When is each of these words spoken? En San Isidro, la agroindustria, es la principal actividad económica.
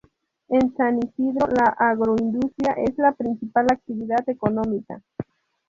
En 0.47 0.75
San 0.75 0.97
Isidro, 0.97 1.45
la 1.45 1.75
agroindustria, 1.77 2.71
es 2.75 2.97
la 2.97 3.11
principal 3.11 3.67
actividad 3.69 4.27
económica. 4.27 4.99